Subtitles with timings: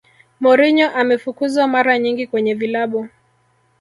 [0.43, 3.07] mourinho amefukuzwa mara nyingi kwenye vilabu